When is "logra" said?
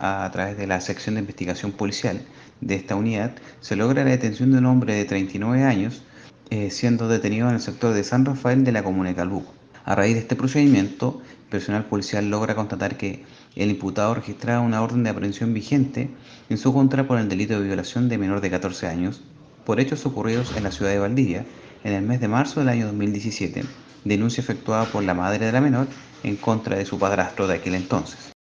3.74-4.04, 12.30-12.54